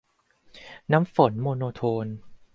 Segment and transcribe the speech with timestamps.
[0.91, 2.07] น้ำฝน โมโนโทน